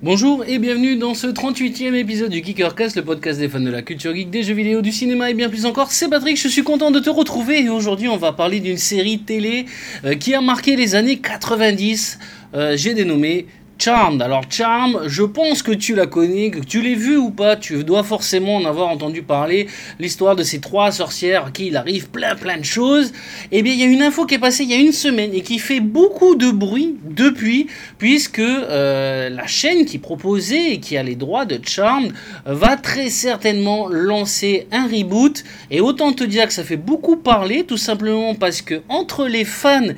[0.00, 3.82] Bonjour et bienvenue dans ce 38e épisode du Kickercast, le podcast des fans de la
[3.82, 5.90] culture geek, des jeux vidéo, du cinéma et bien plus encore.
[5.90, 9.18] C'est Patrick, je suis content de te retrouver et aujourd'hui on va parler d'une série
[9.18, 9.66] télé
[10.04, 12.20] euh, qui a marqué les années 90.
[12.54, 13.46] Euh, J'ai dénommé
[13.78, 14.20] Charmed.
[14.20, 17.84] Alors Charmed, je pense que tu la connais, que tu l'as vu ou pas, tu
[17.84, 19.68] dois forcément en avoir entendu parler.
[19.98, 23.12] L'histoire de ces trois sorcières qui il arrive plein plein de choses.
[23.52, 25.32] Eh bien, il y a une info qui est passée il y a une semaine
[25.32, 27.68] et qui fait beaucoup de bruit depuis,
[27.98, 32.12] puisque euh, la chaîne qui proposait et qui a les droits de Charmed
[32.44, 35.44] va très certainement lancer un reboot.
[35.70, 39.44] Et autant te dire que ça fait beaucoup parler, tout simplement parce que entre les
[39.44, 39.88] fans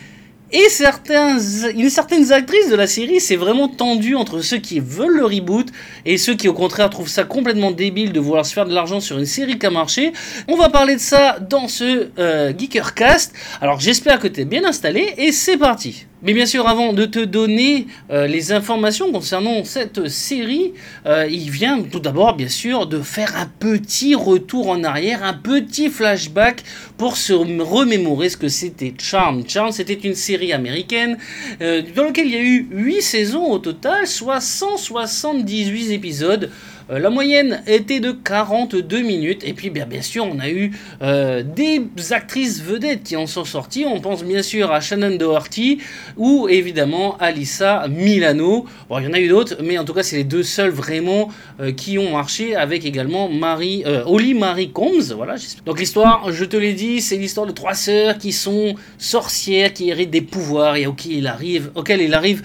[0.52, 1.38] et certains,
[1.76, 5.68] une certaine actrice de la série, c'est vraiment tendu entre ceux qui veulent le reboot
[6.04, 9.00] et ceux qui au contraire trouvent ça complètement débile de vouloir se faire de l'argent
[9.00, 10.12] sur une série qui a marché.
[10.48, 13.32] On va parler de ça dans ce euh, Geekercast.
[13.60, 16.06] Alors j'espère que tu es bien installé et c'est parti.
[16.22, 20.74] Mais bien sûr, avant de te donner euh, les informations concernant cette série,
[21.06, 25.32] euh, il vient tout d'abord, bien sûr, de faire un petit retour en arrière, un
[25.32, 26.62] petit flashback
[26.98, 29.44] pour se remémorer ce que c'était Charm.
[29.48, 31.18] Charm, c'était une série américaine
[31.60, 36.50] euh, dans laquelle il y a eu 8 saisons au total, soit 178 épisodes.
[36.90, 39.42] Euh, la moyenne était de 42 minutes.
[39.44, 43.84] Et puis bien, sûr, on a eu euh, des actrices vedettes qui en sont sorties.
[43.86, 45.78] On pense bien sûr à Shannon Doherty
[46.16, 48.66] ou évidemment Alissa Milano.
[48.88, 50.70] Bon, il y en a eu d'autres, mais en tout cas, c'est les deux seuls
[50.70, 51.28] vraiment
[51.60, 55.12] euh, qui ont marché avec également Marie, Holly Marie Combs.
[55.14, 55.36] Voilà.
[55.66, 59.90] Donc l'histoire, je te l'ai dit, c'est l'histoire de trois sœurs qui sont sorcières, qui
[59.90, 61.32] héritent des pouvoirs et auxquelles
[61.74, 62.42] auquel il arrive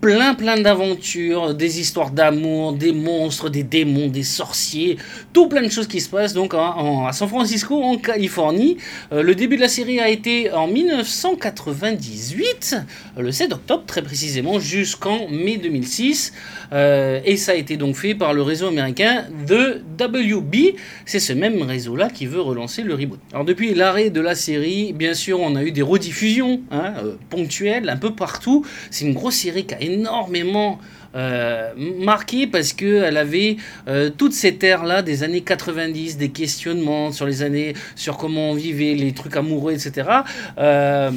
[0.00, 4.98] plein plein d'aventures, des histoires d'amour, des monstres, des démons des sorciers,
[5.32, 8.76] tout plein de choses qui se passent donc à San Francisco, en Californie.
[9.12, 12.76] Euh, le début de la série a été en 1998,
[13.18, 16.32] euh, le 7 octobre très précisément, jusqu'en mai 2006.
[16.72, 20.76] Euh, et ça a été donc fait par le réseau américain The WB.
[21.04, 23.20] C'est ce même réseau-là qui veut relancer le reboot.
[23.32, 26.94] Alors depuis l'arrêt de la série, bien sûr, on a eu des rediffusions hein,
[27.30, 28.64] ponctuelles un peu partout.
[28.90, 30.78] C'est une grosse série qui a énormément
[31.16, 33.56] euh, marquée parce qu'elle avait
[33.88, 38.54] euh, toutes ces terres-là des années 90, des questionnements sur les années, sur comment on
[38.54, 40.08] vivait, les trucs amoureux, etc.
[40.58, 41.10] Euh,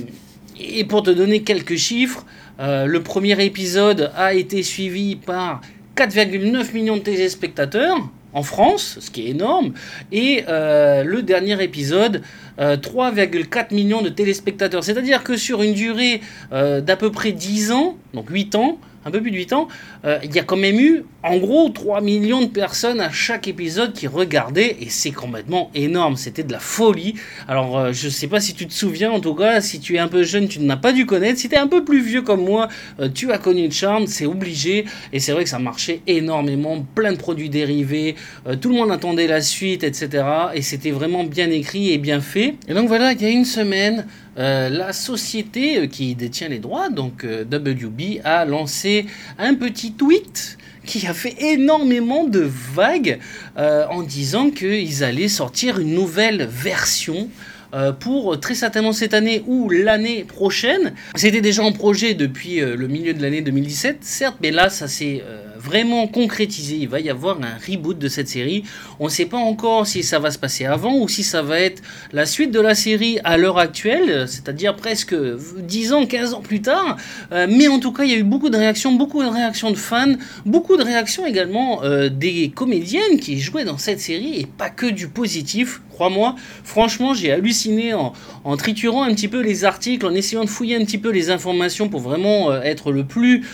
[0.57, 2.25] et pour te donner quelques chiffres,
[2.59, 5.61] le premier épisode a été suivi par
[5.95, 7.97] 4,9 millions de téléspectateurs
[8.33, 9.71] en France, ce qui est énorme,
[10.11, 12.21] et le dernier épisode,
[12.59, 14.83] 3,4 millions de téléspectateurs.
[14.83, 16.19] C'est-à-dire que sur une durée
[16.51, 19.67] d'à peu près 10 ans, donc 8 ans, un peu plus de 8 ans,
[20.05, 23.47] euh, il y a quand même eu en gros 3 millions de personnes à chaque
[23.47, 27.15] épisode qui regardaient et c'est complètement énorme, c'était de la folie.
[27.47, 29.99] Alors euh, je sais pas si tu te souviens en tout cas, si tu es
[29.99, 32.01] un peu jeune tu ne l'as pas dû connaître, si tu es un peu plus
[32.01, 32.67] vieux comme moi,
[32.99, 37.11] euh, tu as connu Charm, c'est obligé et c'est vrai que ça marchait énormément, plein
[37.11, 38.15] de produits dérivés,
[38.61, 40.23] tout le monde attendait la suite etc.
[40.53, 42.55] Et c'était vraiment bien écrit et bien fait.
[42.67, 44.05] Et donc voilà, il y a une semaine,
[44.37, 49.05] la société qui détient les droits, donc WB, a lancé
[49.37, 50.57] un petit tweet
[50.89, 52.39] qui a fait énormément de
[52.73, 53.19] vagues
[53.57, 57.29] euh, en disant qu'ils allaient sortir une nouvelle version
[57.75, 60.93] euh, pour très certainement cette année ou l'année prochaine.
[61.13, 64.87] C'était déjà en projet depuis euh, le milieu de l'année 2017, certes, mais là ça
[64.87, 65.21] s'est
[65.59, 66.77] vraiment concrétisé.
[66.77, 68.63] Il va y avoir un reboot de cette série.
[68.99, 71.59] On ne sait pas encore si ça va se passer avant ou si ça va
[71.59, 71.81] être
[72.13, 76.61] la suite de la série à l'heure actuelle, c'est-à-dire presque 10 ans, 15 ans plus
[76.61, 76.97] tard.
[77.31, 79.71] Euh, mais en tout cas, il y a eu beaucoup de réactions, beaucoup de réactions
[79.71, 80.13] de fans,
[80.45, 84.85] beaucoup de réactions également euh, des comédiennes qui jouaient dans cette série et pas que
[84.85, 85.81] du positif.
[85.91, 88.13] Crois-moi, franchement, j'ai halluciné en,
[88.55, 91.89] triturant un petit peu les articles, en essayant de fouiller un petit peu les informations
[91.89, 93.45] pour vraiment euh, être le plus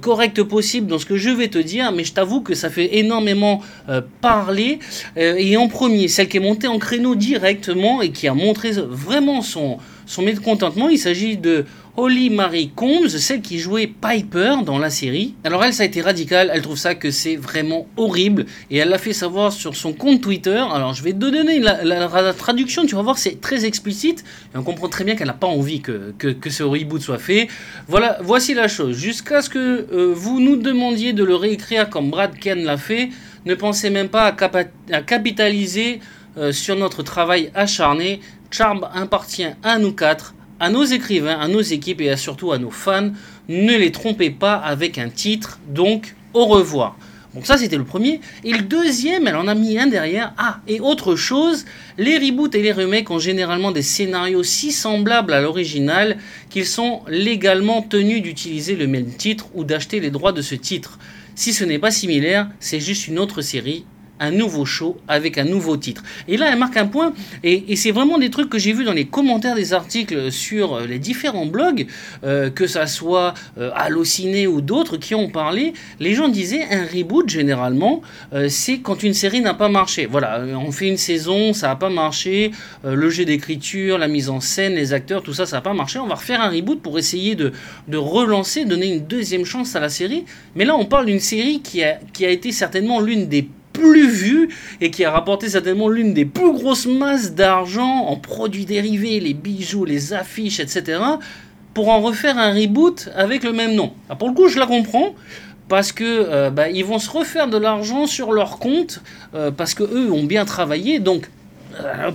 [0.00, 3.62] correct possible dans ce que je vais dire, mais je t'avoue que ça fait énormément
[3.88, 4.78] euh, parler.
[5.16, 8.72] Euh, et en premier, celle qui est montée en créneau directement et qui a montré
[8.72, 11.64] vraiment son, son mécontentement, il s'agit de
[11.96, 15.34] Holly Marie Combs, celle qui jouait Piper dans la série.
[15.44, 18.88] Alors elle, ça a été radical, elle trouve ça que c'est vraiment horrible et elle
[18.88, 20.56] l'a fait savoir sur son compte Twitter.
[20.72, 24.24] Alors je vais te donner la, traduction, tu vas voir, c'est très explicite
[24.54, 27.48] et on comprend très bien qu'elle n'a pas envie que, que, ce reboot soit fait.
[27.88, 28.96] Voilà, voici la chose.
[28.96, 33.10] Jusqu'à ce que euh, vous nous demandiez de le réécrire comme Brad Ken l'a fait,
[33.44, 36.00] ne pensez même pas à, capitaliser
[36.38, 38.20] euh, sur notre travail acharné.
[38.52, 42.70] Charm appartient à nous quatre à nos écrivains, à nos équipes et surtout à nos
[42.70, 43.10] fans,
[43.48, 46.96] ne les trompez pas avec un titre, donc au revoir.
[47.34, 48.20] Donc ça c'était le premier.
[48.44, 50.34] Et le deuxième, elle en a mis un derrière.
[50.38, 51.64] Ah, et autre chose,
[51.98, 56.18] les reboots et les remakes ont généralement des scénarios si semblables à l'original
[56.48, 61.00] qu'ils sont légalement tenus d'utiliser le même titre ou d'acheter les droits de ce titre.
[61.34, 63.84] Si ce n'est pas similaire, c'est juste une autre série
[64.22, 66.02] un nouveau show avec un nouveau titre.
[66.28, 68.92] Et là, elle marque un point, et, c'est vraiment des trucs que j'ai vu dans
[68.92, 71.86] les commentaires des articles sur euh, les différents blogs,
[72.24, 75.72] euh, que ça soit euh, Allociné ou d'autres qui ont parlé.
[75.98, 78.02] Les gens disaient un reboot, généralement,
[78.48, 80.06] c'est quand une série n'a pas marché.
[80.06, 82.52] Voilà, on fait une saison, ça n'a pas marché,
[82.84, 85.98] le jeu d'écriture, la mise en scène, les acteurs, tout ça, ça n'a pas marché.
[85.98, 87.52] On va refaire un reboot pour essayer de,
[87.88, 90.24] de relancer, donner une deuxième chance à la série.
[90.54, 93.48] Mais là, on parle d'une série qui a, qui a été certainement l'une des
[93.82, 94.48] plus vu
[94.80, 99.34] et qui a rapporté certainement l'une des plus grosses masses d'argent en produits dérivés, les
[99.34, 101.00] bijoux, les affiches, etc.
[101.74, 103.92] pour en refaire un reboot avec le même nom.
[104.20, 105.14] pour le coup, je la comprends
[105.68, 109.02] parce que euh, bah, ils vont se refaire de l'argent sur leur compte
[109.34, 111.28] euh, parce que eux ont bien travaillé donc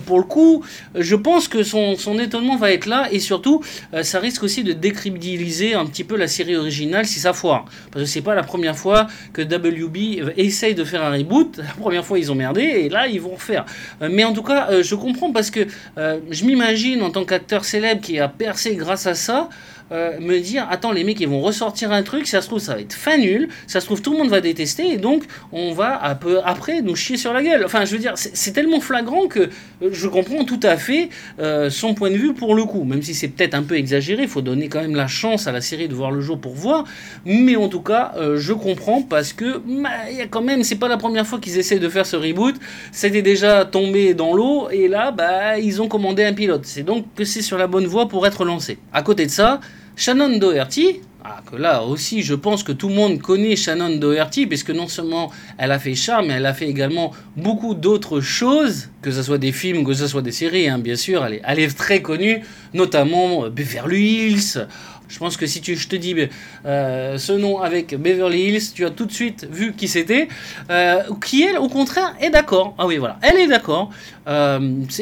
[0.06, 0.64] pour le coup,
[0.94, 3.62] je pense que son, étonnement va être là et surtout,
[3.94, 7.64] euh, ça risque aussi de décrédibiliser un petit peu la série originale si ça foire.
[7.90, 11.58] Parce que c'est pas la première fois que WB essaye de faire un reboot.
[11.58, 13.64] La première fois, ils ont merdé et là, ils vont refaire.
[14.02, 15.66] Euh, mais en tout cas, je comprends parce que
[15.96, 19.48] je m'imagine en tant qu'acteur célèbre qui a percé grâce à ça.
[19.90, 22.74] Euh, me dire attends les mecs ils vont ressortir un truc ça se trouve ça
[22.74, 25.72] va être fin nul ça se trouve tout le monde va détester et donc on
[25.72, 27.64] va un peu après nous chier sur la gueule.
[27.64, 31.08] Enfin je veux dire c'est tellement flagrant que euh, je comprends tout à fait
[31.40, 34.26] euh, son point de vue pour le coup même si c'est peut-être un peu exagéré
[34.26, 36.84] faut donner quand même la chance à la série de voir le jour pour voir
[37.24, 40.76] mais en tout cas je comprends parce que bah, il y a quand même c'est
[40.76, 42.56] pas la première fois qu'ils essaient de faire ce reboot
[42.92, 46.62] c'était déjà tombé dans l'eau et là bah ils ont commandé un pilote.
[46.64, 48.78] C'est donc que c'est sur la bonne voie pour être lancé.
[48.92, 49.60] À côté de ça
[49.98, 54.46] Shannon Doherty, ah, que là aussi je pense que tout le monde connaît Shannon Doherty,
[54.46, 58.90] puisque non seulement elle a fait Charme, mais elle a fait également beaucoup d'autres choses,
[59.02, 61.42] que ce soit des films, que ce soit des séries, hein, bien sûr, elle est,
[61.44, 62.42] elle est très connue,
[62.74, 64.68] notamment Beverly Hills,
[65.08, 66.14] je pense que si tu, je te dis
[66.66, 70.28] euh, ce nom avec Beverly Hills, tu as tout de suite vu qui c'était.
[70.70, 72.74] Euh, qui elle, au contraire, est d'accord.
[72.78, 73.90] Ah oui, voilà, elle est d'accord.
[74.28, 74.58] Euh,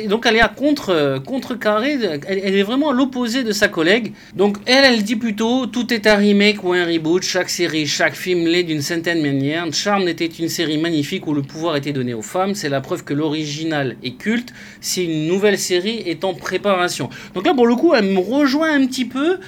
[0.06, 1.99] donc elle est à contre contrecarré.
[2.29, 4.12] Elle, elle est vraiment à l'opposé de sa collègue.
[4.35, 7.23] Donc elle, elle dit plutôt tout est un remake ou un reboot.
[7.23, 9.67] Chaque série, chaque film l'est d'une certaine manière.
[9.73, 12.55] Charm était une série magnifique où le pouvoir était donné aux femmes.
[12.55, 14.52] C'est la preuve que l'original est culte.
[14.81, 17.11] Si une nouvelle série est en préparation.
[17.35, 19.38] Donc là, pour le coup, elle me rejoint un petit peu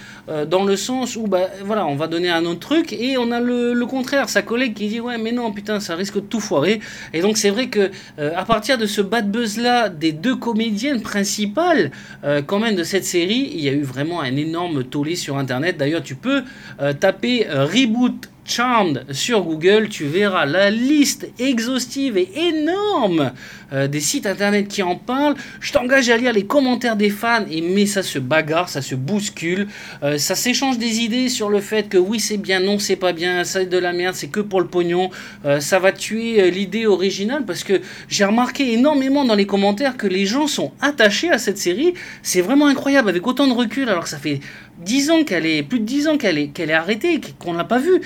[0.49, 3.41] dans le sens où, bah, voilà, on va donner un autre truc, et on a
[3.41, 6.81] le, contraire, sa collègue qui dit, ouais, mais non, putain, ça risque de tout foirer.
[7.13, 11.01] Et donc, c'est vrai que euh, à partir de ce bad buzz-là, des deux comédiennes
[11.01, 11.91] principales,
[12.25, 15.39] euh, quand même, de cette série, il y a eu vraiment un énorme tollé sur
[15.39, 15.77] Internet.
[15.77, 16.43] D'ailleurs, tu peux
[16.81, 23.33] euh, taper reboot Charmed sur Google, tu verras la liste exhaustive et énorme
[23.75, 25.35] euh, des sites internet qui en parlent.
[25.61, 28.95] Je t'engage à lire les commentaires des fans, et mais ça se bagarre, ça se
[28.95, 29.69] bouscule,
[30.03, 33.13] euh, ça s'échange des idées sur le fait que oui c'est bien, non c'est pas
[33.13, 35.11] bien, ça est de la merde, c'est que pour le pognon,
[35.45, 40.07] euh, ça va tuer l'idée originale parce que j'ai remarqué énormément dans les commentaires que
[40.07, 41.93] les gens sont attachés à cette série.
[42.23, 44.41] C'est vraiment incroyable avec autant de recul alors que ça fait
[44.79, 47.59] 10 ans qu'elle est, plus de 10 ans qu'elle est, qu'elle est arrêtée, qu'on ne
[47.59, 48.01] l'a pas vue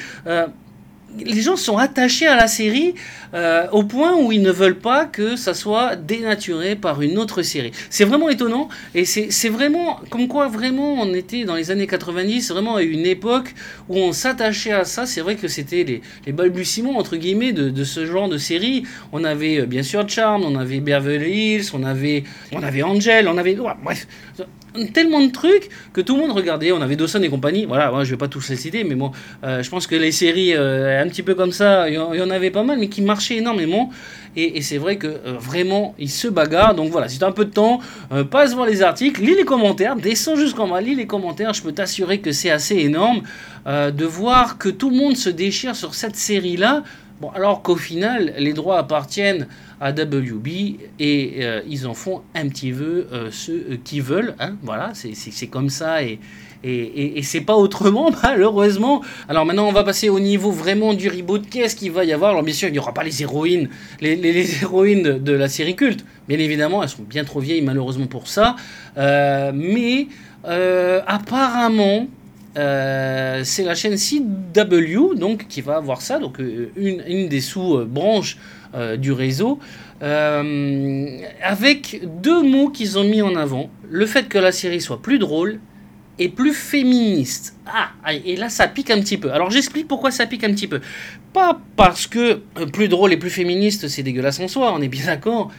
[1.18, 2.94] les gens sont attachés à la série
[3.34, 7.42] euh, au point où ils ne veulent pas que ça soit dénaturé par une autre
[7.42, 7.72] série.
[7.90, 12.50] C'est vraiment étonnant et c'est vraiment comme quoi vraiment on était dans les années 90
[12.50, 13.54] vraiment à une époque
[13.88, 15.06] où on s'attachait à ça.
[15.06, 18.84] C'est vrai que c'était les, les, balbutiements entre guillemets de, de, ce genre de série.
[19.12, 23.28] On avait euh, bien sûr Charm, on avait Beverly Hills, on avait on avait Angel,
[23.28, 24.06] on avait bref
[24.92, 26.72] tellement de trucs que tout le monde regardait.
[26.72, 27.66] On avait Dawson et compagnie.
[27.66, 29.12] Voilà, moi, je vais pas tous les citer, mais bon,
[29.44, 32.30] euh, je pense que les séries euh, un petit peu comme ça, il y, en
[32.30, 33.90] avait pas mal, mais qui marchaient énormément.
[34.34, 36.74] Et, c'est vrai que euh, vraiment, ils se bagarrent.
[36.74, 37.80] Donc voilà, si tu as un peu de temps,
[38.30, 41.52] passe voir les articles, lis les commentaires, descends jusqu'en bas, lis les commentaires.
[41.52, 43.22] Je peux t'assurer que c'est assez énorme
[43.66, 46.82] de voir que tout le monde se déchire sur cette série-là.
[47.34, 49.46] Alors qu'au final, les droits appartiennent
[49.80, 50.48] à WB
[51.00, 54.34] et euh, ils en font un petit peu euh, ceux euh, qui veulent.
[54.38, 56.18] Hein, voilà, c'est comme ça et,
[57.22, 59.02] c'est pas autrement, malheureusement.
[59.28, 61.48] Alors maintenant, on va passer au niveau vraiment du reboot.
[61.50, 62.30] Qu'est-ce qu'il va y avoir?
[62.30, 63.68] Alors bien sûr, il n'y aura pas les héroïnes,
[64.00, 66.04] les, les, héroïnes de, la série culte.
[66.28, 68.54] Bien évidemment, elles sont bien trop vieilles, malheureusement pour ça.
[68.96, 70.06] mais
[70.44, 72.06] apparemment,
[72.54, 78.36] c'est la chaîne CW donc qui va avoir ça, donc une, une des sous-branches
[78.74, 79.58] euh, du réseau,
[80.02, 83.68] euh, avec deux mots qu'ils ont mis en avant.
[83.90, 85.60] Le fait que la série soit plus drôle
[86.18, 87.54] et plus féministe.
[87.66, 89.30] Ah, et là ça pique un petit peu.
[89.30, 90.80] Alors j'explique pourquoi ça pique un petit peu.
[91.34, 94.88] Pas parce que euh, plus drôle et plus féministe c'est dégueulasse en soi, on est
[94.88, 95.52] bien d'accord.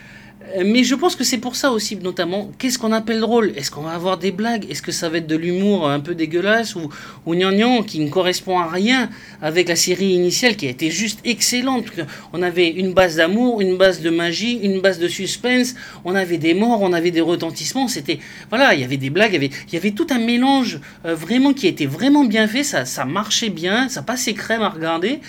[0.55, 3.53] Euh, mais je pense que c'est pour ça aussi, notamment, qu'est-ce qu'on appelle drôle?
[3.55, 4.69] Est-ce qu'on va avoir des blagues?
[4.69, 6.89] Est-ce que ça va être de l'humour un peu dégueulasse ou,
[7.25, 9.09] ou gnangnan qui ne correspond à rien
[9.41, 11.85] avec la série initiale qui a été juste excellente?
[12.33, 16.37] On avait une base d'amour, une base de magie, une base de suspense, on avait
[16.37, 18.19] des morts, on avait des retentissements, c'était...
[18.49, 21.67] Voilà, il y avait des blagues, il y avait, tout un mélange euh, vraiment qui
[21.67, 25.19] était vraiment bien fait, ça, ça marchait bien, ça passait crème à regarder.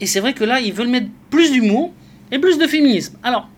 [0.00, 1.92] Et c'est vrai que là, ils veulent mettre plus d'humour
[2.30, 3.16] et plus de féminisme.
[3.22, 3.48] Alors,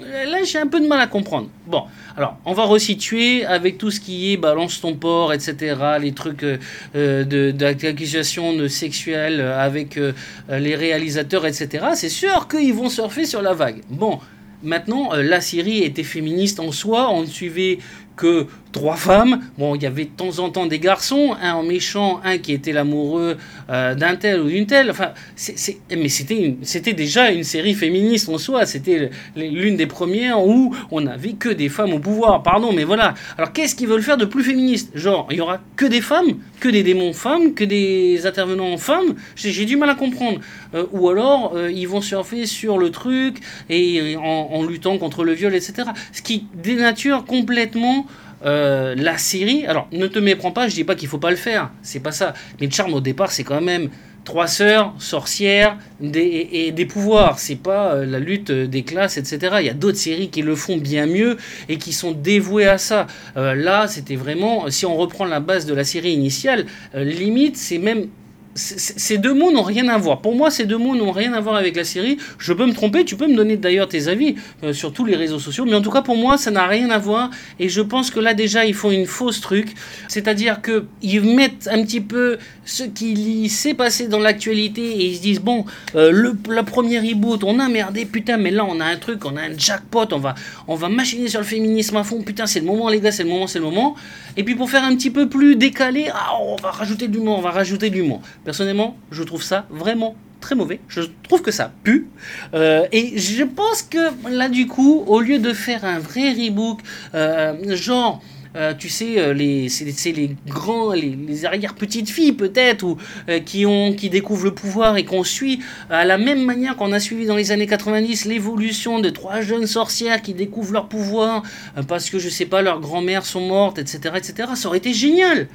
[0.00, 1.48] là, j'ai un peu de mal à comprendre.
[1.66, 1.84] Bon,
[2.16, 6.42] alors, on va resituer avec tout ce qui est balance ton port, etc., les trucs
[6.42, 6.58] euh,
[6.94, 10.12] euh d'accusation sexuelle avec euh,
[10.50, 11.86] les réalisateurs, etc.
[11.94, 13.82] C'est sûr qu'ils vont surfer sur la vague.
[13.90, 14.18] Bon,
[14.62, 17.78] maintenant, la série était féministe en soi, on suivait
[18.16, 19.40] que trois femmes.
[19.56, 22.52] Bon, il y avait de temps en temps des garçons, un en méchant, un qui
[22.52, 23.38] était l'amoureux
[23.70, 24.90] euh, d'un tel ou d'une telle.
[24.90, 28.66] Enfin, c'est, mais c'était, c'était déjà une série féministe en soi.
[28.66, 32.42] C'était l'une des premières où on n'avait que des femmes au pouvoir.
[32.42, 33.14] Pardon, mais voilà.
[33.38, 34.90] Alors, qu'est-ce qu'ils veulent faire de plus féministe?
[34.94, 39.14] Genre, il y aura que des femmes, que des démons femmes, que des intervenants femmes?
[39.36, 40.40] J'ai, du mal à comprendre.
[40.74, 43.36] Euh, ou alors, euh, ils vont surfer sur le truc
[43.70, 45.88] et en, en luttant contre le viol, etc.
[46.12, 48.06] Ce qui dénature complètement
[48.44, 51.36] euh, la série, alors ne te méprends pas, je dis pas qu'il faut pas le
[51.36, 52.34] faire, c'est pas ça.
[52.60, 53.88] Mais le charme au départ, c'est quand même
[54.24, 57.38] trois sœurs, sorcières des, et, des pouvoirs.
[57.38, 59.56] C'est pas euh, la lutte des classes, etc.
[59.60, 61.36] Il y a d'autres séries qui le font bien mieux
[61.68, 63.06] et qui sont dévouées à ça.
[63.36, 67.78] Euh, là, c'était vraiment, si on reprend la base de la série initiale, limite, c'est
[67.78, 68.08] même
[68.54, 70.20] ces deux mots n'ont rien à voir.
[70.20, 72.18] Pour moi, ces deux mots n'ont rien à voir avec la série.
[72.38, 75.16] Je peux me tromper, tu peux me donner d'ailleurs tes avis euh, sur tous les
[75.16, 77.30] réseaux sociaux, mais en tout cas pour moi, ça n'a rien à voir.
[77.58, 79.74] Et je pense que là déjà, ils font une fausse truc,
[80.08, 85.16] c'est-à-dire que ils mettent un petit peu ce qui s'est passé dans l'actualité et ils
[85.16, 88.80] se disent bon, euh, le la première reboot, on a merdé, putain, mais là on
[88.80, 90.34] a un truc, on a un jackpot, on va
[90.68, 93.24] on va machiner sur le féminisme à fond, putain, c'est le moment les gars, c'est
[93.24, 93.96] le moment, c'est le moment.
[94.36, 97.38] Et puis pour faire un petit peu plus décalé, ah, on va rajouter du monde,
[97.38, 98.20] on va rajouter du monde.
[98.44, 100.80] Personnellement, je trouve ça vraiment très mauvais.
[100.88, 102.06] Je trouve que ça pue.
[102.52, 106.80] Euh, et je pense que là, du coup, au lieu de faire un vrai rebook,
[107.14, 108.22] euh, genre.
[108.56, 112.96] Euh, tu sais, les, c'est, les grands, les, arrière-petites filles peut-être, ou
[113.44, 115.58] qui, ont, qui découvrent le pouvoir et qu'on suit
[115.90, 119.66] à la même manière qu'on a suivi dans les années 90 l'évolution de trois jeunes
[119.66, 121.42] sorcières qui découvrent leur pouvoir
[121.88, 124.50] parce que, je sais pas, leurs grand-mères sont mortes, etc., etc.
[124.54, 125.48] Ça aurait été génial.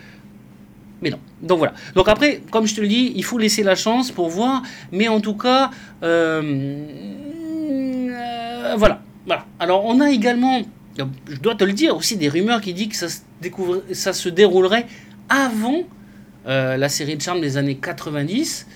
[1.01, 1.19] Mais non.
[1.41, 1.73] Donc voilà.
[1.95, 4.63] Donc après, comme je te le dis, il faut laisser la chance pour voir.
[4.91, 5.71] Mais en tout cas,
[6.03, 6.85] euh,
[8.11, 9.01] euh, voilà.
[9.25, 9.45] Voilà.
[9.59, 10.61] Alors on a également,
[10.97, 14.13] je dois te le dire aussi, des rumeurs qui disent que ça se, découvre, ça
[14.13, 14.87] se déroulerait
[15.29, 15.83] avant
[16.47, 18.67] euh, la série de charme des années 90.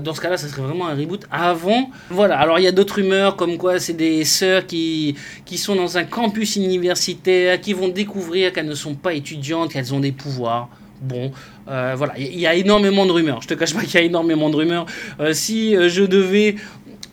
[0.00, 1.90] dans ce cas-là, ça serait vraiment un reboot avant.
[2.10, 5.76] Voilà, alors il y a d'autres rumeurs comme quoi c'est des sœurs qui, qui sont
[5.76, 10.12] dans un campus universitaire, qui vont découvrir qu'elles ne sont pas étudiantes, qu'elles ont des
[10.12, 10.68] pouvoirs.
[11.00, 11.30] Bon,
[11.68, 13.42] euh, voilà, il y, a énormément de rumeurs.
[13.42, 14.86] Je te cache pas qu'il y a énormément de rumeurs.
[15.20, 16.56] Euh, si euh, je devais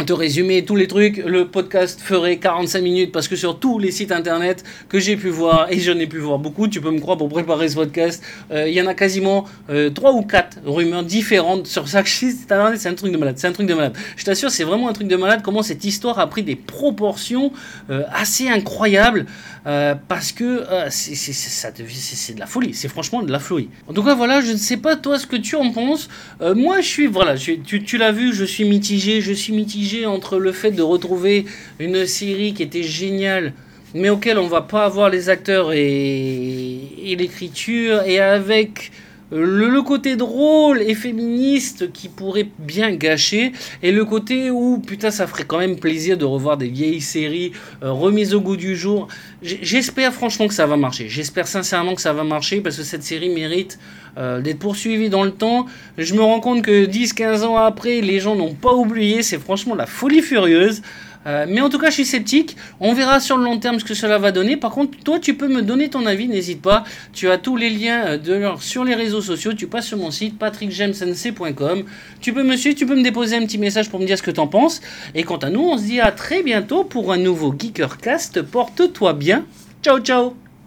[0.05, 3.91] te résumer tous les trucs, le podcast ferait 45 minutes parce que sur tous les
[3.91, 6.99] sites internet que j'ai pu voir, et j'en ai pu voir beaucoup, tu peux me
[6.99, 10.59] croire pour préparer ce podcast, euh, il y en a quasiment euh, 3 ou 4
[10.65, 13.73] rumeurs différentes sur chaque site internet, c'est un truc de malade, c'est un truc de
[13.73, 13.93] malade.
[14.17, 17.53] Je t'assure, c'est vraiment un truc de malade comment cette histoire a pris des proportions
[17.89, 19.25] euh, assez incroyables
[19.65, 23.69] euh, parce que c'est de la folie, c'est franchement de la folie.
[23.87, 26.09] En tout cas, voilà, je ne sais pas toi ce que tu en penses.
[26.41, 30.51] moi, je suis, voilà, tu l'as vu, je suis mitigé, je suis mitigé entre le
[30.51, 31.45] fait de retrouver
[31.79, 33.53] une série qui était géniale,
[33.93, 38.91] mais auquel on va pas avoir les acteurs et, l'écriture, et avec
[39.33, 45.27] le, côté drôle et féministe qui pourrait bien gâcher, et le côté où, putain, ça
[45.27, 47.51] ferait quand même plaisir de revoir des vieilles séries
[47.83, 49.07] euh, remises au goût du jour.
[49.41, 51.09] J'espère franchement que ça va marcher.
[51.09, 53.79] J'espère sincèrement que ça va marcher parce que cette série mérite
[54.17, 55.65] euh, d'être poursuivie dans le temps.
[55.97, 59.23] Je me rends compte que 10-15 ans après, les gens n'ont pas oublié.
[59.23, 60.81] C'est franchement la folie furieuse.
[61.25, 62.55] Euh, mais en tout cas, je suis sceptique.
[62.79, 64.57] On verra sur le long terme ce que cela va donner.
[64.57, 66.27] Par contre, toi, tu peux me donner ton avis.
[66.27, 66.83] N'hésite pas.
[67.13, 69.53] Tu as tous les liens euh, sur les réseaux sociaux.
[69.53, 71.83] Tu passes sur mon site patrickjemsensei.com.
[72.21, 72.77] Tu peux me suivre.
[72.77, 74.81] Tu peux me déposer un petit message pour me dire ce que tu en penses.
[75.15, 78.41] Et quant à nous, on se dit à très bientôt pour un nouveau Geekercast.
[78.41, 79.45] Porte-toi bien.
[79.81, 80.42] Ciao, ciao